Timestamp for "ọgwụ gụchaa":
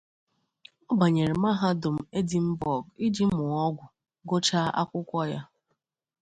3.67-4.69